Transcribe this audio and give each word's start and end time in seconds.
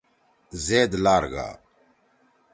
زید 0.63 0.91
لار 1.03 1.23
گا۔ 1.33 1.47